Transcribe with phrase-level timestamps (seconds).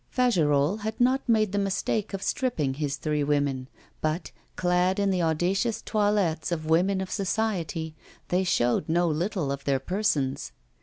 [0.09, 3.67] Fagerolles had not made the mistake of stripping his three women;
[4.01, 7.93] but, clad in the audacious toilets of women of society,
[8.29, 10.53] they showed no little of their persons.